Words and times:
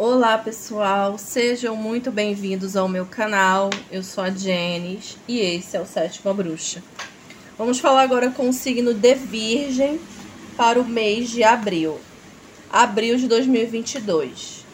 Olá 0.00 0.38
pessoal, 0.38 1.18
sejam 1.18 1.74
muito 1.74 2.12
bem-vindos 2.12 2.76
ao 2.76 2.86
meu 2.86 3.04
canal. 3.04 3.68
Eu 3.90 4.00
sou 4.04 4.22
a 4.22 4.30
Jenis 4.30 5.16
e 5.26 5.40
esse 5.40 5.76
é 5.76 5.80
o 5.80 5.86
Sétima 5.86 6.32
Bruxa. 6.32 6.80
Vamos 7.58 7.80
falar 7.80 8.02
agora 8.02 8.30
com 8.30 8.48
o 8.48 8.52
signo 8.52 8.94
de 8.94 9.14
Virgem 9.16 10.00
para 10.56 10.80
o 10.80 10.84
mês 10.84 11.30
de 11.30 11.42
abril. 11.42 11.98
Abril 12.70 13.16
de 13.16 13.26
2022. 13.26 14.64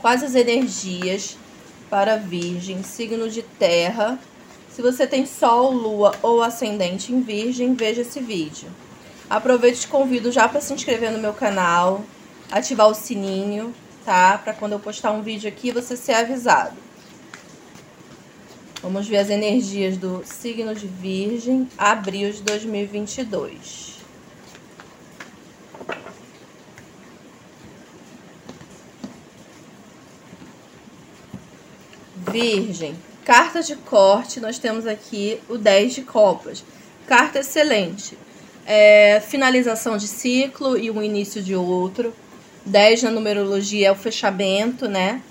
Quais 0.00 0.22
as 0.22 0.34
energias 0.34 1.36
para 1.90 2.16
Virgem, 2.16 2.82
signo 2.82 3.28
de 3.28 3.42
terra. 3.42 4.18
Se 4.70 4.80
você 4.80 5.06
tem 5.06 5.26
Sol, 5.26 5.70
Lua 5.70 6.14
ou 6.22 6.42
Ascendente 6.42 7.12
em 7.12 7.20
Virgem, 7.20 7.74
veja 7.74 8.00
esse 8.00 8.20
vídeo. 8.20 8.70
Aproveite 9.28 9.76
e 9.76 9.80
te 9.82 9.88
convido 9.88 10.32
já 10.32 10.48
para 10.48 10.62
se 10.62 10.72
inscrever 10.72 11.12
no 11.12 11.18
meu 11.18 11.34
canal, 11.34 12.02
ativar 12.50 12.88
o 12.88 12.94
sininho 12.94 13.74
tá? 14.08 14.38
Para 14.38 14.54
quando 14.54 14.72
eu 14.72 14.80
postar 14.80 15.12
um 15.12 15.20
vídeo 15.20 15.46
aqui 15.46 15.70
você 15.70 15.94
ser 15.94 16.14
avisado. 16.14 16.74
Vamos 18.80 19.06
ver 19.06 19.18
as 19.18 19.28
energias 19.28 19.98
do 19.98 20.22
signo 20.24 20.74
de 20.74 20.86
Virgem, 20.86 21.68
abril 21.76 22.32
de 22.32 22.40
2022. 22.40 23.98
Virgem, 32.32 32.96
carta 33.26 33.62
de 33.62 33.76
corte, 33.76 34.40
nós 34.40 34.58
temos 34.58 34.86
aqui 34.86 35.38
o 35.50 35.58
10 35.58 35.96
de 35.96 36.02
copas. 36.02 36.64
Carta 37.06 37.40
excelente. 37.40 38.16
É, 38.64 39.20
finalização 39.20 39.98
de 39.98 40.08
ciclo 40.08 40.78
e 40.78 40.90
o 40.90 41.02
início 41.02 41.42
de 41.42 41.54
outro 41.54 42.14
10 42.64 43.04
na 43.04 43.10
numerologia 43.10 43.88
é 43.88 43.92
o 43.92 43.96
fechamento, 43.96 44.88
né? 44.88 45.22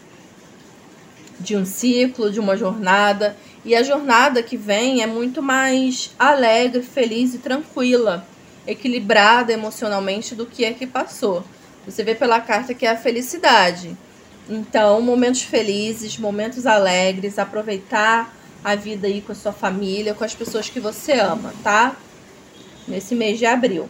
De 1.40 1.56
um 1.56 1.66
ciclo, 1.66 2.32
de 2.32 2.40
uma 2.40 2.58
jornada. 2.58 3.36
E 3.64 3.76
a 3.76 3.84
jornada 3.84 4.42
que 4.42 4.58
vem 4.58 5.02
é 5.02 5.08
muito 5.08 5.42
mais 5.42 6.12
alegre, 6.18 6.82
feliz 6.82 7.34
e 7.34 7.38
tranquila, 7.38 8.26
equilibrada 8.66 9.52
emocionalmente 9.52 10.34
do 10.34 10.46
que 10.46 10.66
é 10.66 10.74
que 10.74 10.88
passou. 10.88 11.44
Você 11.86 12.04
vê 12.04 12.16
pela 12.16 12.42
carta 12.42 12.74
que 12.74 12.86
é 12.86 12.92
a 12.92 12.98
felicidade. 12.98 13.96
Então, 14.50 15.02
momentos 15.02 15.42
felizes, 15.42 16.18
momentos 16.18 16.66
alegres, 16.66 17.38
aproveitar 17.38 18.34
a 18.64 18.76
vida 18.76 19.08
aí 19.08 19.22
com 19.22 19.32
a 19.32 19.36
sua 19.36 19.54
família, 19.54 20.14
com 20.14 20.24
as 20.24 20.34
pessoas 20.34 20.70
que 20.70 20.80
você 20.80 21.14
ama, 21.14 21.54
tá? 21.64 21.96
Nesse 22.88 23.16
mês 23.16 23.38
de 23.38 23.46
abril. 23.46 23.88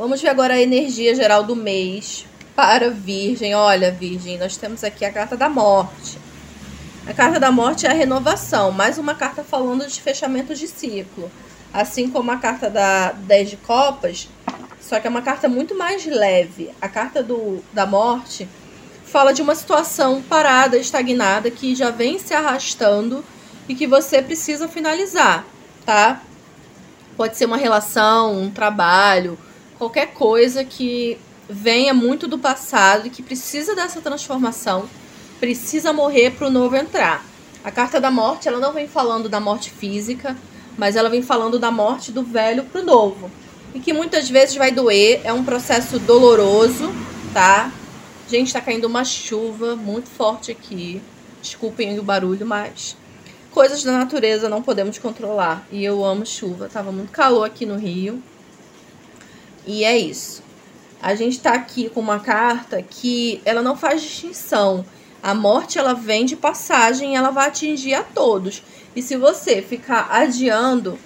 Vamos 0.00 0.22
ver 0.22 0.30
agora 0.30 0.54
a 0.54 0.62
energia 0.62 1.14
geral 1.14 1.44
do 1.44 1.54
mês 1.54 2.24
para 2.56 2.88
Virgem. 2.88 3.54
Olha, 3.54 3.92
Virgem, 3.92 4.38
nós 4.38 4.56
temos 4.56 4.82
aqui 4.82 5.04
a 5.04 5.12
carta 5.12 5.36
da 5.36 5.46
morte. 5.46 6.18
A 7.06 7.12
carta 7.12 7.38
da 7.38 7.52
morte 7.52 7.86
é 7.86 7.90
a 7.90 7.92
renovação, 7.92 8.72
mais 8.72 8.96
uma 8.96 9.14
carta 9.14 9.44
falando 9.44 9.86
de 9.86 10.00
fechamento 10.00 10.54
de 10.54 10.66
ciclo. 10.66 11.30
Assim 11.70 12.08
como 12.08 12.30
a 12.30 12.38
carta 12.38 12.70
da 12.70 13.12
10 13.12 13.50
de 13.50 13.56
copas, 13.58 14.26
só 14.80 14.98
que 14.98 15.06
é 15.06 15.10
uma 15.10 15.20
carta 15.20 15.50
muito 15.50 15.74
mais 15.74 16.06
leve. 16.06 16.70
A 16.80 16.88
carta 16.88 17.22
do, 17.22 17.62
da 17.70 17.84
morte 17.84 18.48
fala 19.04 19.34
de 19.34 19.42
uma 19.42 19.54
situação 19.54 20.22
parada, 20.22 20.78
estagnada, 20.78 21.50
que 21.50 21.74
já 21.74 21.90
vem 21.90 22.18
se 22.18 22.32
arrastando 22.32 23.22
e 23.68 23.74
que 23.74 23.86
você 23.86 24.22
precisa 24.22 24.66
finalizar, 24.66 25.44
tá? 25.84 26.22
Pode 27.18 27.36
ser 27.36 27.44
uma 27.44 27.58
relação, 27.58 28.40
um 28.40 28.50
trabalho, 28.50 29.38
qualquer 29.80 30.08
coisa 30.08 30.62
que 30.62 31.16
venha 31.48 31.94
muito 31.94 32.28
do 32.28 32.38
passado 32.38 33.06
e 33.06 33.10
que 33.10 33.22
precisa 33.22 33.74
dessa 33.74 34.02
transformação, 34.02 34.84
precisa 35.40 35.90
morrer 35.90 36.32
para 36.32 36.48
o 36.48 36.50
novo 36.50 36.76
entrar. 36.76 37.24
A 37.64 37.70
carta 37.70 37.98
da 37.98 38.10
morte, 38.10 38.46
ela 38.46 38.58
não 38.60 38.74
vem 38.74 38.86
falando 38.86 39.26
da 39.26 39.40
morte 39.40 39.70
física, 39.70 40.36
mas 40.76 40.96
ela 40.96 41.08
vem 41.08 41.22
falando 41.22 41.58
da 41.58 41.70
morte 41.70 42.12
do 42.12 42.22
velho 42.22 42.64
para 42.64 42.82
o 42.82 42.84
novo. 42.84 43.30
E 43.74 43.80
que 43.80 43.94
muitas 43.94 44.28
vezes 44.28 44.54
vai 44.54 44.70
doer, 44.70 45.22
é 45.24 45.32
um 45.32 45.42
processo 45.42 45.98
doloroso, 45.98 46.92
tá? 47.32 47.72
Gente, 48.28 48.52
tá 48.52 48.60
caindo 48.60 48.84
uma 48.84 49.02
chuva 49.02 49.76
muito 49.76 50.10
forte 50.10 50.52
aqui. 50.52 51.00
Desculpem 51.40 51.98
o 51.98 52.02
barulho, 52.02 52.44
mas 52.44 52.98
coisas 53.50 53.82
da 53.82 53.92
natureza 53.92 54.46
não 54.46 54.60
podemos 54.60 54.98
controlar. 54.98 55.66
E 55.72 55.82
eu 55.82 56.04
amo 56.04 56.26
chuva. 56.26 56.68
Tava 56.68 56.92
muito 56.92 57.12
calor 57.12 57.44
aqui 57.44 57.64
no 57.64 57.78
Rio. 57.78 58.22
E 59.66 59.84
é 59.84 59.96
isso. 59.96 60.42
A 61.02 61.14
gente 61.14 61.36
está 61.36 61.54
aqui 61.54 61.88
com 61.88 62.00
uma 62.00 62.20
carta 62.20 62.82
que 62.82 63.40
ela 63.44 63.62
não 63.62 63.76
faz 63.76 64.02
distinção. 64.02 64.84
A 65.22 65.34
morte 65.34 65.78
ela 65.78 65.94
vem 65.94 66.24
de 66.24 66.36
passagem, 66.36 67.16
ela 67.16 67.30
vai 67.30 67.48
atingir 67.48 67.94
a 67.94 68.02
todos. 68.02 68.62
E 68.94 69.02
se 69.02 69.16
você 69.16 69.62
ficar 69.62 70.08
adiando 70.10 70.98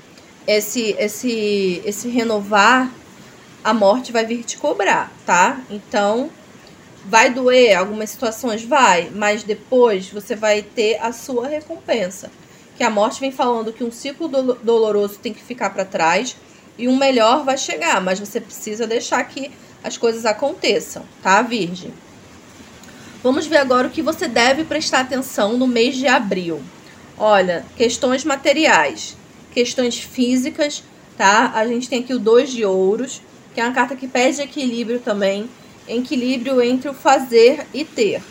esse 0.46 0.96
esse 0.98 1.82
esse 1.84 2.08
renovar, 2.08 2.90
a 3.62 3.72
morte 3.72 4.12
vai 4.12 4.26
vir 4.26 4.42
te 4.44 4.58
cobrar, 4.58 5.12
tá? 5.24 5.60
Então, 5.70 6.30
vai 7.04 7.30
doer 7.30 7.76
algumas 7.76 8.10
situações 8.10 8.64
vai, 8.64 9.10
mas 9.14 9.42
depois 9.42 10.10
você 10.10 10.34
vai 10.34 10.62
ter 10.62 10.98
a 11.00 11.12
sua 11.12 11.46
recompensa. 11.48 12.30
Que 12.76 12.82
a 12.82 12.90
morte 12.90 13.20
vem 13.20 13.30
falando 13.30 13.72
que 13.72 13.84
um 13.84 13.92
ciclo 13.92 14.28
doloroso 14.28 15.18
tem 15.18 15.32
que 15.32 15.42
ficar 15.42 15.70
para 15.70 15.84
trás 15.84 16.36
e 16.76 16.88
um 16.88 16.96
melhor 16.96 17.44
vai 17.44 17.56
chegar, 17.56 18.00
mas 18.00 18.18
você 18.18 18.40
precisa 18.40 18.86
deixar 18.86 19.22
que 19.24 19.50
as 19.82 19.96
coisas 19.96 20.24
aconteçam, 20.24 21.04
tá, 21.22 21.42
Virgem? 21.42 21.92
Vamos 23.22 23.46
ver 23.46 23.58
agora 23.58 23.88
o 23.88 23.90
que 23.90 24.02
você 24.02 24.28
deve 24.28 24.64
prestar 24.64 25.00
atenção 25.00 25.56
no 25.56 25.66
mês 25.66 25.96
de 25.96 26.06
abril. 26.06 26.62
Olha, 27.16 27.64
questões 27.76 28.24
materiais, 28.24 29.16
questões 29.52 29.98
físicas, 29.98 30.82
tá? 31.16 31.52
A 31.54 31.66
gente 31.66 31.88
tem 31.88 32.00
aqui 32.00 32.12
o 32.12 32.18
dois 32.18 32.50
de 32.50 32.64
ouros, 32.64 33.22
que 33.54 33.60
é 33.60 33.64
uma 33.64 33.72
carta 33.72 33.94
que 33.94 34.08
pede 34.08 34.42
equilíbrio 34.42 34.98
também, 34.98 35.48
equilíbrio 35.86 36.60
entre 36.60 36.88
o 36.88 36.94
fazer 36.94 37.66
e 37.72 37.84
ter. 37.84 38.22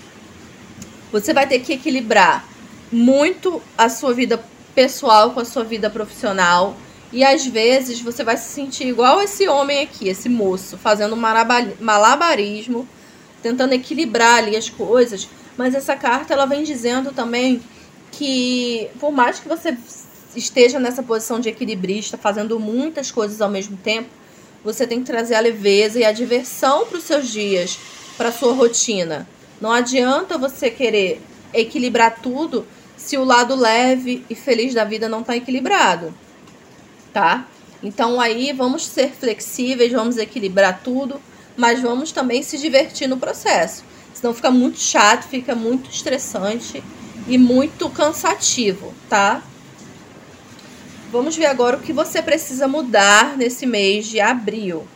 Você 1.12 1.34
vai 1.34 1.48
ter 1.48 1.60
que 1.60 1.74
equilibrar 1.74 2.48
muito 2.92 3.62
a 3.78 3.90
sua 3.90 4.14
vida 4.14 4.44
pessoal 4.76 5.32
com 5.32 5.40
a 5.40 5.46
sua 5.46 5.64
vida 5.64 5.90
profissional 5.90 6.76
e 7.14 7.24
às 7.24 7.46
vezes 7.46 8.02
você 8.02 8.24
vai 8.24 8.36
se 8.36 8.52
sentir 8.52 8.88
igual 8.88 9.22
esse 9.22 9.48
homem 9.48 9.84
aqui, 9.84 10.10
esse 10.10 10.28
moço, 10.28 10.80
fazendo 10.80 11.16
malabarismo, 11.16 12.88
tentando 13.40 13.74
equilibrar 13.74 14.38
ali 14.38 14.58
as 14.58 14.68
coisas. 14.68 15.30
Mas 15.56 15.76
essa 15.76 15.96
carta 15.96 16.34
ela 16.34 16.48
vem 16.48 16.64
dizendo 16.64 17.12
também 17.12 17.62
que 18.12 18.90
por 19.00 19.12
mais 19.12 19.40
que 19.40 19.48
você 19.48 19.78
esteja 20.36 20.80
nessa 20.80 21.04
posição 21.04 21.40
de 21.40 21.50
equilibrista, 21.50 22.18
fazendo 22.18 22.60
muitas 22.60 23.12
coisas 23.12 23.40
ao 23.42 23.50
mesmo 23.50 23.78
tempo, 23.78 24.10
você 24.64 24.88
tem 24.88 25.00
que 25.00 25.06
trazer 25.06 25.36
a 25.36 25.40
leveza 25.40 26.00
e 26.00 26.04
a 26.04 26.12
diversão 26.12 26.88
para 26.88 26.98
os 26.98 27.04
seus 27.04 27.30
dias, 27.30 27.78
para 28.18 28.32
sua 28.32 28.54
rotina. 28.54 29.28
Não 29.62 29.72
adianta 29.72 30.36
você 30.36 30.72
querer 30.72 31.22
equilibrar 31.54 32.20
tudo 32.24 32.66
se 32.98 33.20
o 33.20 33.24
lado 33.24 33.54
leve 33.54 34.26
e 34.28 34.34
feliz 34.34 34.74
da 34.74 34.84
vida 34.84 35.08
não 35.08 35.20
está 35.20 35.38
equilibrado 35.38 36.12
tá? 37.14 37.46
Então 37.82 38.20
aí 38.20 38.52
vamos 38.52 38.86
ser 38.86 39.12
flexíveis, 39.12 39.92
vamos 39.92 40.18
equilibrar 40.18 40.82
tudo, 40.84 41.22
mas 41.56 41.82
vamos 41.82 42.12
também 42.12 42.42
se 42.42 42.58
divertir 42.58 43.08
no 43.08 43.18
processo. 43.18 43.84
Senão 44.14 44.34
fica 44.34 44.50
muito 44.50 44.80
chato, 44.80 45.28
fica 45.28 45.54
muito 45.54 45.90
estressante 45.90 46.84
e 47.28 47.38
muito 47.38 47.90
cansativo, 47.90 48.94
tá? 49.10 49.42
Vamos 51.12 51.36
ver 51.36 51.46
agora 51.46 51.78
o 51.78 51.82
que 51.82 51.94
você 51.94 52.22
precisa 52.22 52.68
mudar 52.68 53.38
nesse 53.38 53.66
mês 53.66 54.08
de 54.08 54.20
abril. 54.20 54.88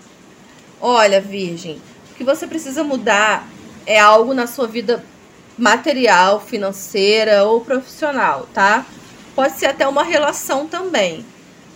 Olha, 0.80 1.22
Virgem, 1.22 1.82
o 2.12 2.16
que 2.16 2.24
você 2.24 2.48
precisa 2.48 2.84
mudar 2.84 3.48
é 3.86 4.00
algo 4.00 4.34
na 4.34 4.48
sua 4.48 4.68
vida 4.68 5.04
material, 5.58 6.40
financeira 6.40 7.44
ou 7.44 7.62
profissional, 7.62 8.48
tá? 8.54 8.86
Pode 9.36 9.58
ser 9.60 9.68
até 9.68 9.88
uma 9.88 10.04
relação 10.04 10.68
também 10.68 11.26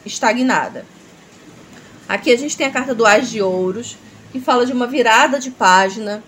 estagnada. 0.06 0.86
Aqui 2.08 2.32
a 2.32 2.38
gente 2.38 2.58
tem 2.58 2.68
a 2.68 2.72
carta 2.72 2.94
do 2.94 3.06
As 3.06 3.30
de 3.30 3.42
Ouros, 3.42 3.98
que 4.32 4.40
fala 4.40 4.66
de 4.66 4.74
uma 4.74 4.88
virada 4.88 5.40
de 5.40 5.52
página, 5.52 6.24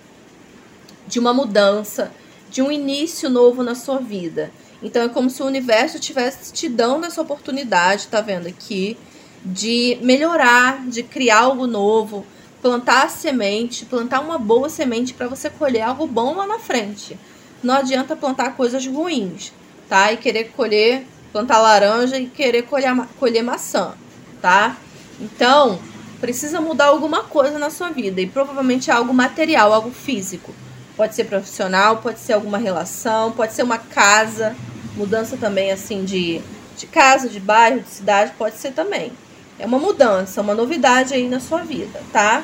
de 1.08 1.20
uma 1.20 1.34
mudança, 1.34 2.12
de 2.50 2.62
um 2.62 2.72
início 2.72 3.30
novo 3.30 3.64
na 3.64 3.76
sua 3.76 4.00
vida. 4.00 4.52
Então 4.82 5.04
é 5.04 5.10
como 5.10 5.30
se 5.30 5.42
o 5.42 5.46
universo 5.46 5.98
estivesse 5.98 6.52
te 6.52 6.68
dando 6.70 7.06
essa 7.06 7.22
oportunidade, 7.22 8.08
tá 8.08 8.22
vendo 8.22 8.48
aqui, 8.48 8.98
de 9.44 9.98
melhorar, 10.02 10.86
de 10.88 11.04
criar 11.04 11.40
algo 11.40 11.68
novo, 11.68 12.26
plantar 12.62 13.06
a 13.06 13.10
semente, 13.10 13.86
plantar 13.86 14.22
uma 14.22 14.38
boa 14.38 14.70
semente 14.70 15.14
para 15.14 15.28
você 15.28 15.50
colher 15.50 15.82
algo 15.82 16.08
bom 16.08 16.36
lá 16.36 16.48
na 16.48 16.60
frente. 16.60 17.18
Não 17.62 17.74
adianta 17.76 18.16
plantar 18.16 18.56
coisas 18.56 18.86
ruins, 18.86 19.52
tá? 19.90 20.12
E 20.12 20.18
querer 20.18 20.52
colher 20.56 21.06
plantar 21.34 21.60
laranja 21.60 22.18
e 22.18 22.28
querer 22.28 22.62
colher, 22.64 22.96
colher 23.20 23.44
maçã, 23.44 23.94
tá? 24.42 24.78
Então, 25.20 25.80
precisa 26.22 26.62
mudar 26.62 26.86
alguma 26.86 27.24
coisa 27.24 27.60
na 27.60 27.70
sua 27.70 27.90
vida 27.90 28.22
e 28.22 28.28
provavelmente 28.28 28.90
é 28.90 28.94
algo 28.94 29.14
material, 29.14 29.74
algo 29.74 29.92
físico, 29.92 30.54
Pode 30.96 31.16
ser 31.16 31.24
profissional, 31.24 31.98
pode 31.98 32.20
ser 32.20 32.34
alguma 32.34 32.60
relação, 32.60 33.32
pode 33.32 33.54
ser 33.54 33.64
uma 33.64 33.80
casa, 33.80 34.56
mudança 34.96 35.36
também 35.38 35.72
assim 35.72 36.06
de, 36.06 36.40
de 36.78 36.86
casa, 36.86 37.28
de 37.28 37.40
bairro, 37.40 37.80
de 37.80 37.90
cidade, 37.90 38.34
pode 38.38 38.58
ser 38.58 38.74
também. 38.74 39.12
É 39.58 39.66
uma 39.66 39.80
mudança, 39.80 40.42
uma 40.42 40.54
novidade 40.54 41.16
aí 41.16 41.28
na 41.28 41.40
sua 41.40 41.64
vida, 41.64 42.00
tá? 42.12 42.44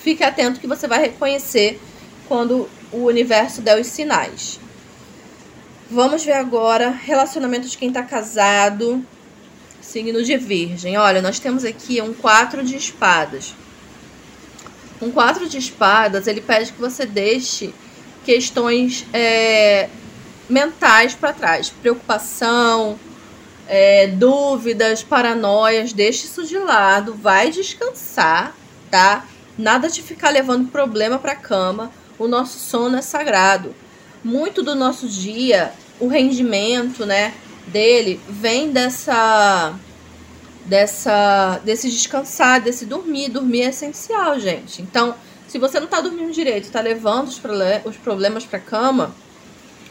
Fique 0.00 0.24
atento 0.24 0.58
que 0.58 0.66
você 0.66 0.88
vai 0.88 1.00
reconhecer 1.00 1.80
quando 2.26 2.68
o 2.90 3.04
universo 3.04 3.62
der 3.62 3.80
os 3.80 3.86
sinais. 3.86 4.58
Vamos 5.88 6.24
ver 6.24 6.32
agora 6.32 6.90
relacionamento 6.90 7.68
de 7.68 7.78
quem 7.78 7.92
tá 7.92 8.02
casado, 8.02 9.06
signo 9.80 10.20
de 10.24 10.36
Virgem. 10.36 10.98
Olha, 10.98 11.22
nós 11.22 11.38
temos 11.38 11.64
aqui 11.64 12.02
um 12.02 12.12
quatro 12.12 12.64
de 12.64 12.74
espadas. 12.74 13.54
Um 15.00 15.12
quatro 15.12 15.48
de 15.48 15.58
espadas, 15.58 16.26
ele 16.26 16.40
pede 16.40 16.72
que 16.72 16.80
você 16.80 17.06
deixe 17.06 17.72
questões 18.24 19.06
é, 19.12 19.88
mentais 20.50 21.14
para 21.14 21.32
trás, 21.32 21.70
preocupação, 21.70 22.98
é, 23.68 24.08
dúvidas, 24.08 25.04
paranoias, 25.04 25.92
deixe 25.92 26.26
isso 26.26 26.44
de 26.44 26.58
lado, 26.58 27.14
vai 27.14 27.52
descansar, 27.52 28.56
tá? 28.90 29.24
Nada 29.56 29.88
de 29.88 30.02
ficar 30.02 30.30
levando 30.30 30.68
problema 30.68 31.16
para 31.16 31.36
cama. 31.36 31.92
O 32.18 32.26
nosso 32.26 32.58
sono 32.58 32.96
é 32.96 33.02
sagrado. 33.02 33.72
Muito 34.22 34.62
do 34.62 34.74
nosso 34.74 35.08
dia, 35.08 35.72
o 36.00 36.08
rendimento, 36.08 37.06
né, 37.06 37.32
dele 37.66 38.20
vem 38.28 38.70
dessa 38.70 39.74
dessa 40.64 41.60
desse 41.64 41.88
descansar, 41.88 42.60
desse 42.60 42.84
dormir. 42.86 43.28
Dormir 43.28 43.62
é 43.62 43.68
essencial, 43.68 44.38
gente. 44.38 44.82
Então, 44.82 45.14
se 45.46 45.58
você 45.58 45.78
não 45.78 45.86
tá 45.86 46.00
dormindo 46.00 46.32
direito, 46.32 46.70
tá 46.70 46.80
levando 46.80 47.28
os, 47.28 47.40
os 47.84 47.96
problemas 47.96 48.44
para 48.44 48.58
cama, 48.58 49.14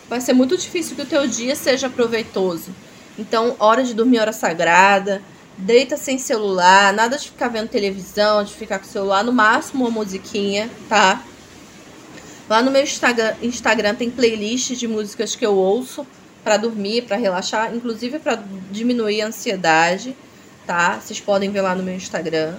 vai 0.09 0.19
ser 0.19 0.33
muito 0.33 0.57
difícil 0.57 0.95
que 0.95 1.01
o 1.01 1.05
teu 1.05 1.27
dia 1.27 1.55
seja 1.55 1.89
proveitoso. 1.89 2.71
Então, 3.17 3.55
hora 3.59 3.83
de 3.83 3.93
dormir, 3.93 4.19
hora 4.19 4.33
sagrada. 4.33 5.21
Deita 5.57 5.95
sem 5.95 6.17
celular, 6.17 6.91
nada 6.91 7.17
de 7.17 7.29
ficar 7.29 7.47
vendo 7.47 7.69
televisão, 7.69 8.43
de 8.43 8.53
ficar 8.53 8.77
com 8.77 8.85
o 8.85 8.89
celular, 8.89 9.23
no 9.23 9.31
máximo 9.31 9.85
uma 9.85 9.89
musiquinha, 9.89 10.69
tá? 10.89 11.23
Lá 12.49 12.61
no 12.61 12.71
meu 12.71 12.83
Instagram, 12.83 13.35
Instagram 13.41 13.95
tem 13.95 14.11
playlist 14.11 14.73
de 14.73 14.87
músicas 14.87 15.35
que 15.35 15.45
eu 15.45 15.55
ouço 15.55 16.05
para 16.43 16.57
dormir, 16.57 17.03
para 17.03 17.17
relaxar, 17.17 17.75
inclusive 17.75 18.19
para 18.19 18.43
diminuir 18.71 19.21
a 19.21 19.27
ansiedade 19.27 20.15
tá? 20.65 20.99
Vocês 20.99 21.19
podem 21.21 21.51
ver 21.51 21.61
lá 21.61 21.75
no 21.75 21.83
meu 21.83 21.95
Instagram. 21.95 22.55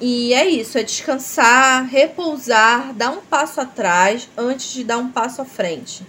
E 0.00 0.32
é 0.32 0.46
isso, 0.46 0.78
é 0.78 0.82
descansar, 0.82 1.84
repousar, 1.86 2.94
dar 2.94 3.10
um 3.10 3.20
passo 3.20 3.60
atrás 3.60 4.28
antes 4.36 4.72
de 4.72 4.84
dar 4.84 4.98
um 4.98 5.10
passo 5.10 5.42
à 5.42 5.44
frente, 5.44 6.06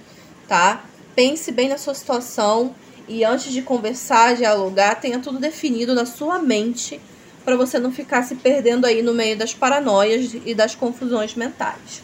tá? 0.47 0.85
Pense 1.15 1.51
bem 1.51 1.69
na 1.69 1.77
sua 1.77 1.95
situação 1.95 2.75
e 3.07 3.23
antes 3.23 3.51
de 3.51 3.63
conversar, 3.63 4.35
dialogar, 4.35 4.95
tenha 4.95 5.19
tudo 5.19 5.39
definido 5.39 5.95
na 5.95 6.05
sua 6.05 6.37
mente 6.37 7.01
para 7.43 7.55
você 7.55 7.79
não 7.79 7.91
ficar 7.91 8.21
se 8.21 8.35
perdendo 8.35 8.85
aí 8.85 9.01
no 9.01 9.13
meio 9.13 9.35
das 9.35 9.55
paranoias 9.55 10.35
e 10.45 10.53
das 10.53 10.75
confusões 10.75 11.33
mentais. 11.33 12.03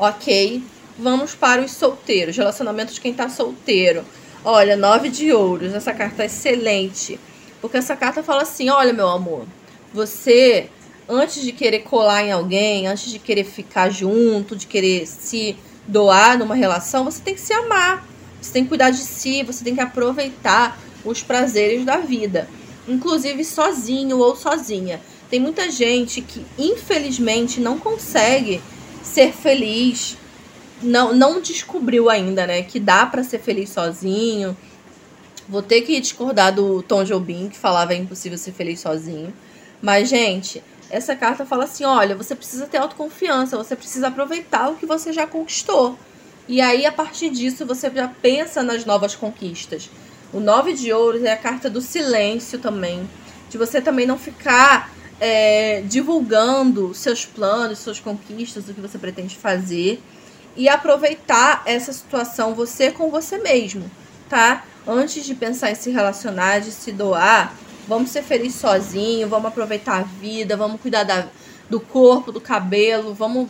Ok, 0.00 0.62
vamos 0.96 1.34
para 1.34 1.60
os 1.60 1.72
solteiros, 1.72 2.36
relacionamentos 2.36 2.94
de 2.94 3.00
quem 3.00 3.10
está 3.10 3.28
solteiro. 3.28 4.04
Olha, 4.44 4.76
nove 4.76 5.08
de 5.08 5.32
ouros, 5.32 5.74
essa 5.74 5.92
carta 5.92 6.22
é 6.22 6.26
excelente. 6.26 7.18
Porque 7.60 7.78
essa 7.78 7.96
carta 7.96 8.22
fala 8.22 8.42
assim: 8.42 8.70
olha, 8.70 8.92
meu 8.92 9.08
amor, 9.08 9.44
você, 9.92 10.70
antes 11.08 11.42
de 11.42 11.50
querer 11.50 11.80
colar 11.80 12.22
em 12.22 12.30
alguém, 12.30 12.86
antes 12.86 13.10
de 13.10 13.18
querer 13.18 13.42
ficar 13.42 13.90
junto, 13.90 14.54
de 14.54 14.68
querer 14.68 15.04
se 15.04 15.56
doar 15.84 16.38
numa 16.38 16.54
relação, 16.54 17.04
você 17.04 17.20
tem 17.20 17.34
que 17.34 17.40
se 17.40 17.52
amar. 17.52 18.06
Você 18.40 18.52
tem 18.52 18.62
que 18.62 18.68
cuidar 18.68 18.90
de 18.90 18.98
si, 18.98 19.42
você 19.42 19.64
tem 19.64 19.74
que 19.74 19.80
aproveitar 19.80 20.78
os 21.04 21.24
prazeres 21.24 21.84
da 21.84 21.96
vida, 21.96 22.48
inclusive 22.86 23.44
sozinho 23.44 24.18
ou 24.18 24.36
sozinha. 24.36 25.00
Tem 25.28 25.40
muita 25.40 25.68
gente 25.72 26.20
que, 26.20 26.46
infelizmente, 26.56 27.58
não 27.60 27.80
consegue 27.80 28.62
ser 29.02 29.32
feliz, 29.32 30.16
não, 30.82 31.12
não 31.14 31.40
descobriu 31.40 32.08
ainda, 32.08 32.46
né, 32.46 32.62
que 32.62 32.78
dá 32.78 33.06
para 33.06 33.24
ser 33.24 33.38
feliz 33.38 33.70
sozinho, 33.70 34.56
Vou 35.48 35.62
ter 35.62 35.80
que 35.80 35.98
discordar 35.98 36.54
do 36.54 36.82
Tom 36.82 37.04
Jobim, 37.04 37.48
que 37.48 37.56
falava 37.56 37.94
é 37.94 37.96
impossível 37.96 38.36
ser 38.36 38.52
feliz 38.52 38.80
sozinho. 38.80 39.32
Mas, 39.80 40.10
gente, 40.10 40.62
essa 40.90 41.16
carta 41.16 41.46
fala 41.46 41.64
assim: 41.64 41.84
olha, 41.84 42.14
você 42.14 42.34
precisa 42.34 42.66
ter 42.66 42.76
autoconfiança, 42.76 43.56
você 43.56 43.74
precisa 43.74 44.08
aproveitar 44.08 44.68
o 44.68 44.76
que 44.76 44.84
você 44.84 45.10
já 45.10 45.26
conquistou. 45.26 45.98
E 46.46 46.60
aí, 46.60 46.84
a 46.84 46.92
partir 46.92 47.30
disso, 47.30 47.64
você 47.64 47.90
já 47.90 48.08
pensa 48.20 48.62
nas 48.62 48.84
novas 48.84 49.14
conquistas. 49.14 49.88
O 50.34 50.40
nove 50.40 50.74
de 50.74 50.92
ouros 50.92 51.22
é 51.22 51.32
a 51.32 51.36
carta 51.36 51.70
do 51.70 51.80
silêncio 51.80 52.58
também. 52.58 53.08
De 53.48 53.56
você 53.56 53.80
também 53.80 54.06
não 54.06 54.18
ficar 54.18 54.92
é, 55.20 55.82
divulgando 55.86 56.94
seus 56.94 57.24
planos, 57.24 57.78
suas 57.78 58.00
conquistas, 58.00 58.68
o 58.68 58.74
que 58.74 58.80
você 58.80 58.98
pretende 58.98 59.36
fazer. 59.36 60.02
E 60.56 60.68
aproveitar 60.68 61.62
essa 61.66 61.92
situação 61.92 62.54
você 62.54 62.90
com 62.90 63.10
você 63.10 63.38
mesmo, 63.38 63.88
tá? 64.28 64.64
antes 64.88 65.24
de 65.24 65.34
pensar 65.34 65.70
em 65.70 65.74
se 65.74 65.90
relacionar, 65.90 66.60
de 66.60 66.72
se 66.72 66.90
doar, 66.90 67.54
vamos 67.86 68.10
ser 68.10 68.22
felizes 68.22 68.58
sozinhos, 68.58 69.28
vamos 69.28 69.46
aproveitar 69.46 69.98
a 69.98 70.02
vida, 70.02 70.56
vamos 70.56 70.80
cuidar 70.80 71.04
da, 71.04 71.26
do 71.68 71.78
corpo, 71.78 72.32
do 72.32 72.40
cabelo, 72.40 73.12
vamos 73.12 73.48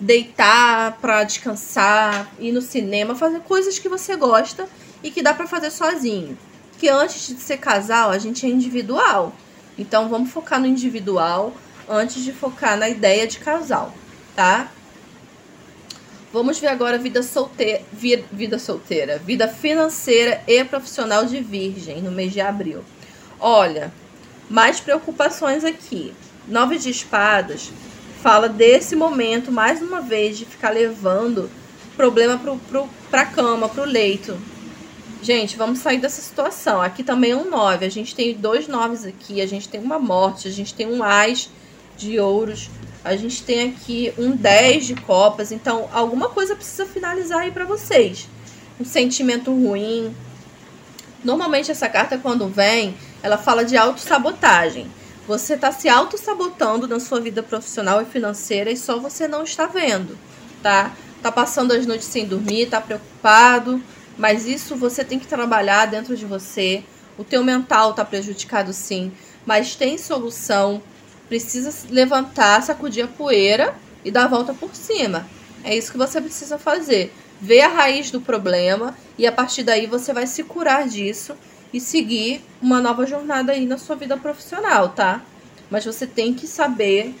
deitar 0.00 0.98
para 1.00 1.22
descansar, 1.22 2.28
ir 2.40 2.50
no 2.50 2.60
cinema, 2.60 3.14
fazer 3.14 3.40
coisas 3.40 3.78
que 3.78 3.88
você 3.88 4.16
gosta 4.16 4.68
e 5.02 5.10
que 5.10 5.22
dá 5.22 5.32
para 5.32 5.46
fazer 5.46 5.70
sozinho. 5.70 6.36
Que 6.76 6.88
antes 6.88 7.28
de 7.28 7.40
ser 7.40 7.58
casal, 7.58 8.10
a 8.10 8.18
gente 8.18 8.44
é 8.44 8.48
individual. 8.48 9.32
Então 9.78 10.08
vamos 10.08 10.30
focar 10.30 10.60
no 10.60 10.66
individual 10.66 11.52
antes 11.88 12.22
de 12.22 12.32
focar 12.32 12.76
na 12.76 12.88
ideia 12.88 13.26
de 13.26 13.38
casal, 13.38 13.92
tá? 14.34 14.68
Vamos 16.32 16.58
ver 16.58 16.68
agora 16.68 16.98
vida 16.98 17.22
solteira, 17.22 17.82
vida 18.32 18.58
solteira, 18.58 19.18
vida 19.18 19.46
financeira 19.46 20.42
e 20.46 20.64
profissional 20.64 21.24
de 21.24 21.40
virgem 21.40 22.02
no 22.02 22.10
mês 22.10 22.32
de 22.32 22.40
abril. 22.40 22.84
Olha, 23.38 23.92
mais 24.50 24.80
preocupações 24.80 25.64
aqui. 25.64 26.12
Nove 26.48 26.78
de 26.78 26.90
espadas 26.90 27.70
fala 28.24 28.48
desse 28.48 28.96
momento, 28.96 29.52
mais 29.52 29.82
uma 29.82 30.00
vez, 30.00 30.38
de 30.38 30.46
ficar 30.46 30.70
levando 30.70 31.50
problema 31.94 32.38
pro, 32.38 32.56
pro, 32.56 32.88
pra 33.10 33.26
cama, 33.26 33.68
pro 33.68 33.84
leito. 33.84 34.36
Gente, 35.24 35.56
vamos 35.56 35.78
sair 35.78 35.96
dessa 35.96 36.20
situação. 36.20 36.82
Aqui 36.82 37.02
também 37.02 37.30
é 37.30 37.36
um 37.36 37.48
nove. 37.48 37.86
A 37.86 37.88
gente 37.88 38.14
tem 38.14 38.34
dois 38.34 38.68
noves 38.68 39.06
aqui. 39.06 39.40
A 39.40 39.46
gente 39.46 39.66
tem 39.70 39.80
uma 39.80 39.98
morte. 39.98 40.46
A 40.46 40.50
gente 40.50 40.74
tem 40.74 40.86
um 40.86 41.02
ás 41.02 41.48
de 41.96 42.20
ouros. 42.20 42.68
A 43.02 43.16
gente 43.16 43.42
tem 43.42 43.70
aqui 43.70 44.12
um 44.18 44.32
10 44.36 44.86
de 44.86 44.94
copas, 44.96 45.50
então 45.50 45.88
alguma 45.94 46.28
coisa 46.28 46.54
precisa 46.54 46.84
finalizar 46.84 47.40
aí 47.40 47.50
para 47.50 47.64
vocês. 47.64 48.28
Um 48.78 48.84
sentimento 48.84 49.50
ruim. 49.50 50.14
Normalmente 51.24 51.70
essa 51.70 51.88
carta 51.88 52.18
quando 52.18 52.46
vem, 52.46 52.94
ela 53.22 53.38
fala 53.38 53.64
de 53.64 53.78
autossabotagem. 53.78 54.90
Você 55.26 55.54
está 55.54 55.72
se 55.72 55.88
auto-sabotando 55.88 56.86
na 56.86 57.00
sua 57.00 57.18
vida 57.18 57.42
profissional 57.42 58.02
e 58.02 58.04
financeira 58.04 58.70
e 58.70 58.76
só 58.76 58.98
você 58.98 59.26
não 59.26 59.42
está 59.42 59.64
vendo, 59.64 60.18
tá? 60.62 60.94
Tá 61.22 61.32
passando 61.32 61.72
as 61.72 61.86
noites 61.86 62.08
sem 62.08 62.26
dormir, 62.26 62.66
tá 62.66 62.78
preocupado, 62.78 63.82
mas 64.18 64.46
isso 64.46 64.76
você 64.76 65.04
tem 65.04 65.18
que 65.18 65.26
trabalhar 65.26 65.86
dentro 65.86 66.16
de 66.16 66.24
você. 66.24 66.82
O 67.16 67.24
teu 67.24 67.42
mental 67.44 67.94
tá 67.94 68.04
prejudicado 68.04 68.72
sim, 68.72 69.12
mas 69.46 69.74
tem 69.76 69.98
solução 69.98 70.82
precisa 71.28 71.72
levantar, 71.90 72.62
sacudir 72.62 73.04
a 73.04 73.08
poeira 73.08 73.74
e 74.04 74.10
dar 74.10 74.24
a 74.24 74.28
volta 74.28 74.52
por 74.52 74.74
cima. 74.74 75.26
É 75.62 75.76
isso 75.76 75.90
que 75.90 75.98
você 75.98 76.20
precisa 76.20 76.58
fazer. 76.58 77.12
Ver 77.40 77.62
a 77.62 77.68
raiz 77.68 78.10
do 78.10 78.20
problema 78.20 78.96
e 79.18 79.26
a 79.26 79.32
partir 79.32 79.62
daí 79.62 79.86
você 79.86 80.12
vai 80.12 80.26
se 80.26 80.44
curar 80.44 80.86
disso 80.86 81.34
e 81.72 81.80
seguir 81.80 82.44
uma 82.60 82.80
nova 82.80 83.06
jornada 83.06 83.52
aí 83.52 83.66
na 83.66 83.78
sua 83.78 83.96
vida 83.96 84.16
profissional, 84.16 84.90
tá? 84.90 85.22
Mas 85.70 85.84
você 85.84 86.06
tem 86.06 86.32
que 86.32 86.46
saber 86.46 87.14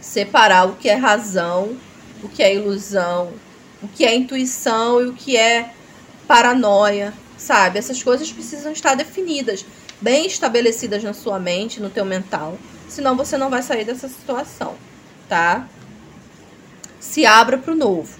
separar 0.00 0.66
o 0.66 0.76
que 0.76 0.88
é 0.88 0.94
razão, 0.94 1.76
o 2.22 2.28
que 2.28 2.42
é 2.42 2.54
ilusão, 2.54 3.32
o 3.82 3.88
que 3.88 4.04
é 4.04 4.14
intuição 4.14 5.02
e 5.02 5.06
o 5.06 5.12
que 5.12 5.36
é 5.36 5.74
paranoia, 6.26 7.12
sabe? 7.38 7.78
Essas 7.78 8.02
coisas 8.02 8.32
precisam 8.32 8.72
estar 8.72 8.94
definidas, 8.94 9.64
bem 10.00 10.26
estabelecidas 10.26 11.02
na 11.02 11.12
sua 11.12 11.38
mente, 11.38 11.80
no 11.80 11.90
teu 11.90 12.04
mental 12.04 12.58
senão 12.88 13.16
você 13.16 13.36
não 13.36 13.50
vai 13.50 13.62
sair 13.62 13.84
dessa 13.84 14.08
situação, 14.08 14.74
tá? 15.28 15.68
Se 17.00 17.26
abra 17.26 17.58
para 17.58 17.72
o 17.72 17.76
novo. 17.76 18.18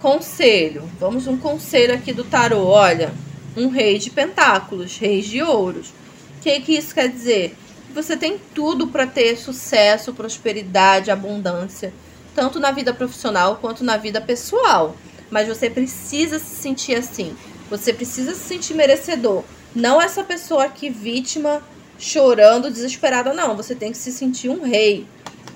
Conselho. 0.00 0.88
Vamos 0.98 1.26
um 1.26 1.36
conselho 1.36 1.94
aqui 1.94 2.12
do 2.12 2.24
tarô. 2.24 2.64
Olha, 2.64 3.12
um 3.56 3.68
rei 3.68 3.98
de 3.98 4.10
pentáculos, 4.10 4.98
rei 4.98 5.20
de 5.22 5.42
ouros. 5.42 5.88
O 5.88 6.42
que, 6.42 6.60
que 6.60 6.72
isso 6.72 6.94
quer 6.94 7.08
dizer? 7.08 7.56
você 7.94 8.14
tem 8.14 8.38
tudo 8.54 8.88
para 8.88 9.06
ter 9.06 9.38
sucesso, 9.38 10.12
prosperidade, 10.12 11.10
abundância, 11.10 11.94
tanto 12.36 12.60
na 12.60 12.70
vida 12.70 12.92
profissional 12.92 13.56
quanto 13.56 13.82
na 13.82 13.96
vida 13.96 14.20
pessoal. 14.20 14.94
Mas 15.30 15.48
você 15.48 15.70
precisa 15.70 16.38
se 16.38 16.54
sentir 16.54 16.94
assim. 16.94 17.34
Você 17.70 17.94
precisa 17.94 18.34
se 18.34 18.40
sentir 18.40 18.74
merecedor. 18.74 19.42
Não 19.74 20.00
essa 20.00 20.22
pessoa 20.22 20.64
aqui 20.64 20.90
vítima, 20.90 21.62
chorando, 21.98 22.70
desesperada, 22.70 23.32
não. 23.32 23.56
Você 23.56 23.74
tem 23.74 23.90
que 23.90 23.98
se 23.98 24.12
sentir 24.12 24.50
um 24.50 24.62
rei, 24.62 25.06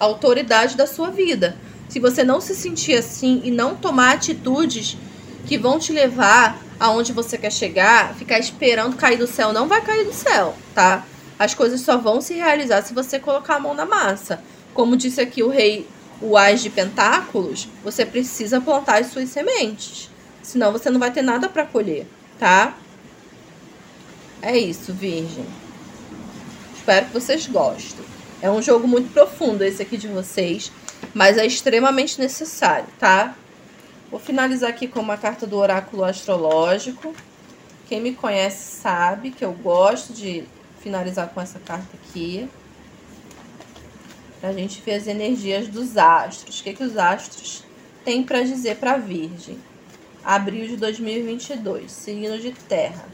autoridade 0.01 0.75
da 0.75 0.87
sua 0.87 1.11
vida. 1.11 1.57
Se 1.91 2.01
você 2.01 2.25
não 2.25 2.41
se 2.41 2.55
sentir 2.55 2.95
assim 2.95 3.43
e 3.45 3.51
não 3.51 3.77
tomar 3.77 4.15
atitudes 4.15 4.97
que 5.47 5.59
vão 5.59 5.79
te 5.79 5.93
levar 5.93 6.59
aonde 6.79 7.13
você 7.13 7.37
quer 7.37 7.53
chegar, 7.53 8.15
ficar 8.15 8.39
esperando 8.39 8.97
cair 8.97 9.19
do 9.19 9.27
céu 9.27 9.53
não 9.53 9.69
vai 9.69 9.83
cair 9.83 10.07
do 10.07 10.15
céu, 10.15 10.55
tá? 10.75 11.05
As 11.39 11.53
coisas 11.53 11.81
só 11.81 11.99
vão 11.99 12.21
se 12.21 12.35
realizar 12.35 12.83
se 12.83 12.95
você 12.95 13.19
colocar 13.19 13.57
a 13.57 13.61
mão 13.61 13.75
na 13.75 13.85
massa. 13.85 14.43
Como 14.73 14.97
disse 14.97 15.21
aqui 15.21 15.43
o 15.43 15.49
rei, 15.49 15.87
o 16.21 16.37
Ás 16.37 16.63
de 16.63 16.71
Pentáculos, 16.71 17.69
você 17.83 18.05
precisa 18.05 18.61
plantar 18.61 19.01
as 19.01 19.09
suas 19.09 19.29
sementes. 19.29 20.11
Senão 20.43 20.73
você 20.73 20.91
não 20.91 21.01
vai 21.01 21.11
ter 21.11 21.23
nada 21.23 21.49
para 21.49 21.67
colher, 21.67 22.07
tá? 22.39 22.75
É 24.43 24.57
isso, 24.57 24.93
Virgem. 24.93 25.47
Espero 26.75 27.07
que 27.07 27.13
vocês 27.13 27.47
gostem. 27.47 28.05
É 28.43 28.51
um 28.51 28.63
jogo 28.63 28.89
muito 28.89 29.13
profundo 29.13 29.63
esse 29.63 29.83
aqui 29.83 29.97
de 29.97 30.09
vocês 30.09 30.73
mas 31.15 31.39
é 31.39 31.47
extremamente 31.47 32.21
necessário, 32.21 32.87
tá? 32.99 33.35
Vou 34.11 34.21
finalizar 34.21 34.71
aqui 34.71 34.89
com 34.89 35.01
uma 35.01 35.17
carta 35.17 35.47
do 35.47 35.57
oráculo 35.57 36.05
astrológico. 36.05 37.15
Quem 37.89 38.01
me 38.01 38.13
conhece 38.13 38.81
sabe 38.81 39.31
que 39.31 39.45
eu 39.45 39.53
gosto 39.53 40.13
de 40.13 40.45
finalizar 40.81 41.29
com 41.29 41.41
essa 41.41 41.59
carta 41.59 41.89
aqui. 41.95 42.49
Pra 44.41 44.53
gente 44.53 44.81
ver 44.81 44.95
as 44.95 45.07
energias 45.07 45.69
dos 45.69 45.99
astros. 45.99 46.61
O 46.61 46.63
que, 46.63 46.73
que 46.73 46.85
os 46.85 46.97
astros 46.97 47.63
têm 48.05 48.23
para 48.23 48.43
dizer 48.43 48.77
para 48.77 48.97
Virgem? 48.97 49.59
Abril 50.25 50.67
de 50.67 50.77
2022, 50.77 51.91
signo 51.91 52.39
de 52.39 52.53
terra. 52.53 53.05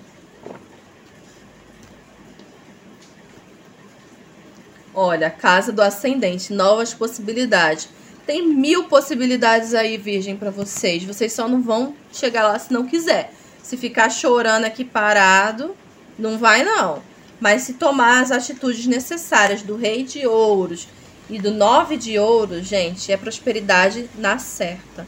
Olha, 4.94 5.28
casa 5.28 5.72
do 5.72 5.82
ascendente, 5.82 6.52
novas 6.52 6.94
possibilidades. 6.94 7.88
Tem 8.24 8.46
mil 8.46 8.84
possibilidades 8.84 9.74
aí, 9.74 9.96
Virgem, 9.96 10.36
para 10.36 10.50
vocês. 10.50 11.04
Vocês 11.04 11.32
só 11.32 11.46
não 11.46 11.60
vão 11.60 11.94
chegar 12.12 12.48
lá 12.48 12.58
se 12.58 12.72
não 12.72 12.86
quiser. 12.86 13.32
Se 13.62 13.76
ficar 13.76 14.10
chorando 14.10 14.64
aqui 14.64 14.84
parado, 14.84 15.76
não 16.18 16.38
vai 16.38 16.64
não. 16.64 17.02
Mas 17.40 17.62
se 17.62 17.74
tomar 17.74 18.22
as 18.22 18.30
atitudes 18.30 18.86
necessárias 18.86 19.62
do 19.62 19.76
Rei 19.76 20.02
de 20.02 20.26
Ouros 20.26 20.88
e 21.28 21.38
do 21.38 21.50
Nove 21.50 21.96
de 21.96 22.18
Ouros, 22.18 22.66
gente, 22.66 23.10
é 23.10 23.16
prosperidade 23.16 24.08
na 24.16 24.38
certa. 24.38 25.06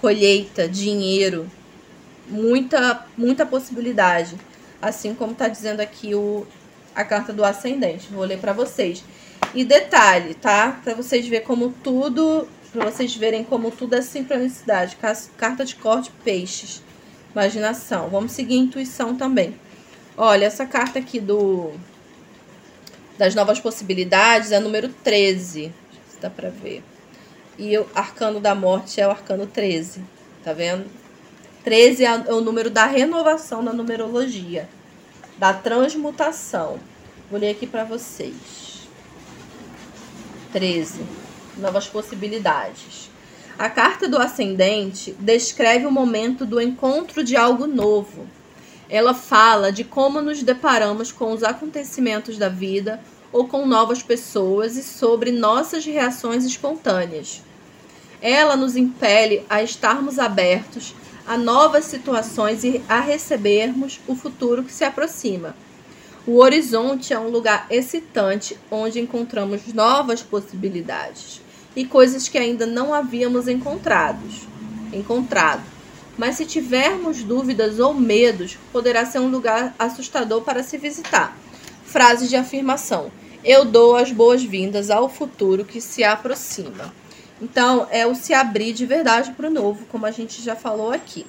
Colheita, 0.00 0.68
dinheiro, 0.68 1.50
muita, 2.28 3.06
muita 3.16 3.46
possibilidade. 3.46 4.36
Assim 4.80 5.14
como 5.14 5.32
está 5.32 5.48
dizendo 5.48 5.80
aqui 5.80 6.14
o, 6.14 6.46
a 6.94 7.02
carta 7.04 7.32
do 7.32 7.42
ascendente. 7.42 8.08
Vou 8.12 8.24
ler 8.24 8.38
para 8.38 8.52
vocês. 8.52 9.02
E 9.54 9.64
detalhe, 9.64 10.34
tá? 10.34 10.80
Para 10.84 10.94
vocês 10.94 11.26
verem 11.26 11.46
como 11.46 11.72
tudo, 11.82 12.46
para 12.70 12.90
vocês 12.90 13.14
verem 13.16 13.42
como 13.42 13.70
tudo 13.70 13.94
é 13.94 14.02
sincronicidade. 14.02 14.98
Carta 15.38 15.64
de 15.64 15.76
corte 15.76 16.10
peixes. 16.22 16.82
Imaginação. 17.32 18.10
Vamos 18.10 18.32
seguir 18.32 18.56
intuição 18.56 19.16
também. 19.16 19.54
Olha, 20.16 20.44
essa 20.44 20.66
carta 20.66 20.98
aqui 20.98 21.18
do 21.18 21.72
das 23.18 23.34
novas 23.34 23.60
possibilidades 23.60 24.52
é 24.52 24.60
número 24.60 24.88
13. 24.88 25.72
Se 26.08 26.20
dá 26.20 26.30
para 26.30 26.50
ver. 26.50 26.82
E 27.58 27.76
o 27.78 27.86
arcano 27.94 28.40
da 28.40 28.54
morte 28.54 29.00
é 29.00 29.06
o 29.06 29.10
arcano 29.10 29.46
13. 29.46 30.02
Tá 30.42 30.52
vendo? 30.52 30.86
13 31.62 32.04
é, 32.04 32.08
é 32.08 32.32
o 32.32 32.40
número 32.40 32.68
da 32.68 32.86
renovação 32.86 33.62
na 33.62 33.72
numerologia, 33.72 34.68
da 35.38 35.52
transmutação. 35.54 36.78
Vou 37.30 37.40
ler 37.40 37.50
aqui 37.50 37.66
para 37.66 37.84
vocês. 37.84 38.86
13. 40.52 41.02
Novas 41.56 41.86
possibilidades. 41.86 43.10
A 43.58 43.70
carta 43.70 44.08
do 44.08 44.18
ascendente 44.18 45.16
descreve 45.18 45.86
o 45.86 45.90
momento 45.90 46.44
do 46.44 46.60
encontro 46.60 47.22
de 47.22 47.36
algo 47.36 47.66
novo. 47.66 48.26
Ela 48.88 49.14
fala 49.14 49.72
de 49.72 49.84
como 49.84 50.20
nos 50.20 50.42
deparamos 50.42 51.10
com 51.10 51.32
os 51.32 51.42
acontecimentos 51.42 52.36
da 52.36 52.48
vida 52.48 53.00
ou 53.32 53.48
com 53.48 53.66
novas 53.66 54.02
pessoas 54.02 54.76
e 54.76 54.82
sobre 54.82 55.32
nossas 55.32 55.84
reações 55.84 56.44
espontâneas. 56.44 57.42
Ela 58.20 58.56
nos 58.56 58.76
impele 58.76 59.44
a 59.50 59.62
estarmos 59.62 60.18
abertos 60.18 60.94
a 61.26 61.36
novas 61.36 61.86
situações 61.86 62.64
e 62.64 62.82
a 62.88 63.00
recebermos 63.00 64.00
o 64.06 64.14
futuro 64.14 64.62
que 64.62 64.72
se 64.72 64.84
aproxima. 64.84 65.56
O 66.26 66.38
horizonte 66.38 67.12
é 67.12 67.18
um 67.18 67.28
lugar 67.28 67.66
excitante 67.68 68.58
onde 68.70 69.00
encontramos 69.00 69.66
novas 69.72 70.22
possibilidades 70.22 71.40
e 71.76 71.84
coisas 71.84 72.28
que 72.28 72.38
ainda 72.38 72.66
não 72.66 72.94
havíamos 72.94 73.48
encontrados, 73.48 74.46
encontrado. 74.92 75.73
Mas 76.16 76.36
se 76.36 76.46
tivermos 76.46 77.22
dúvidas 77.22 77.78
ou 77.78 77.92
medos, 77.92 78.58
poderá 78.72 79.04
ser 79.04 79.18
um 79.18 79.28
lugar 79.28 79.74
assustador 79.78 80.42
para 80.42 80.62
se 80.62 80.78
visitar. 80.78 81.36
Frase 81.84 82.28
de 82.28 82.36
afirmação: 82.36 83.10
Eu 83.44 83.64
dou 83.64 83.96
as 83.96 84.12
boas-vindas 84.12 84.90
ao 84.90 85.08
futuro 85.08 85.64
que 85.64 85.80
se 85.80 86.04
aproxima. 86.04 86.94
Então, 87.42 87.88
é 87.90 88.06
o 88.06 88.14
se 88.14 88.32
abrir 88.32 88.72
de 88.72 88.86
verdade 88.86 89.32
para 89.32 89.48
o 89.48 89.52
novo, 89.52 89.86
como 89.86 90.06
a 90.06 90.10
gente 90.10 90.40
já 90.40 90.54
falou 90.54 90.92
aqui. 90.92 91.26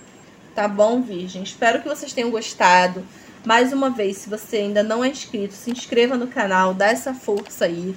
Tá 0.53 0.67
bom, 0.67 1.01
Virgem? 1.01 1.43
Espero 1.43 1.81
que 1.81 1.87
vocês 1.89 2.13
tenham 2.13 2.31
gostado. 2.31 3.03
Mais 3.43 3.73
uma 3.73 3.89
vez, 3.89 4.17
se 4.17 4.29
você 4.29 4.57
ainda 4.57 4.81
não 4.81 5.03
é 5.03 5.09
inscrito, 5.09 5.53
se 5.53 5.69
inscreva 5.69 6.15
no 6.15 6.27
canal, 6.27 6.73
dá 6.73 6.87
essa 6.87 7.13
força 7.13 7.65
aí. 7.65 7.95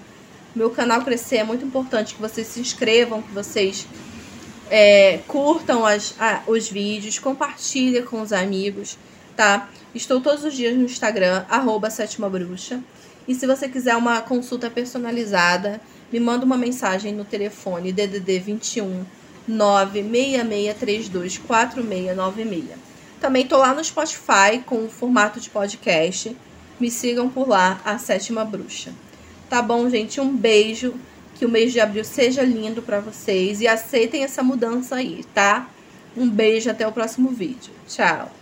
Meu 0.55 0.71
canal 0.71 1.03
crescer 1.03 1.37
é 1.37 1.45
muito 1.45 1.65
importante 1.65 2.15
que 2.15 2.21
vocês 2.21 2.47
se 2.47 2.61
inscrevam, 2.61 3.23
que 3.23 3.33
vocês 3.33 3.87
é, 4.71 5.21
curtam 5.27 5.85
as, 5.85 6.15
a, 6.19 6.43
os 6.47 6.69
vídeos, 6.69 7.19
compartilhem 7.19 8.03
com 8.05 8.21
os 8.21 8.33
amigos, 8.33 8.99
tá? 9.37 9.69
Estou 9.95 10.21
todos 10.21 10.45
os 10.45 10.55
dias 10.55 10.77
no 10.77 10.85
Instagram, 10.85 11.45
arroba 11.49 11.91
sétima 11.91 12.29
bruxa. 12.29 12.81
E 13.27 13.35
se 13.35 13.47
você 13.47 13.69
quiser 13.69 13.97
uma 13.97 14.21
consulta 14.21 14.71
personalizada, 14.71 15.81
me 16.13 16.19
manda 16.19 16.45
uma 16.45 16.57
mensagem 16.57 17.13
no 17.13 17.25
telefone 17.25 17.93
DDD 17.93 18.39
21 18.39 19.05
96632 19.47 21.39
4696. 21.39 22.79
Também 23.21 23.47
tô 23.47 23.57
lá 23.59 23.75
no 23.75 23.83
Spotify 23.83 24.63
com 24.65 24.85
o 24.85 24.89
formato 24.89 25.41
de 25.41 25.51
podcast. 25.51 26.37
Me 26.79 26.91
sigam 26.91 27.29
por 27.29 27.49
lá, 27.49 27.81
a 27.85 27.99
Sétima 27.99 28.45
Bruxa. 28.45 28.93
Tá 29.51 29.61
bom, 29.61 29.89
gente? 29.91 30.21
Um 30.21 30.37
beijo. 30.37 30.95
Que 31.39 31.47
o 31.47 31.49
mês 31.49 31.73
de 31.73 31.81
abril 31.81 32.05
seja 32.05 32.43
lindo 32.43 32.83
para 32.83 33.01
vocês 33.01 33.61
e 33.61 33.69
aceitem 33.69 34.25
essa 34.25 34.43
mudança 34.43 34.97
aí, 34.97 35.25
tá? 35.33 35.71
Um 36.17 36.29
beijo, 36.29 36.69
até 36.69 36.87
o 36.87 36.93
próximo 36.93 37.31
vídeo. 37.31 37.73
Tchau! 37.87 38.38